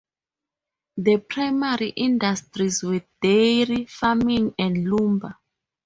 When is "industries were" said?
1.89-3.05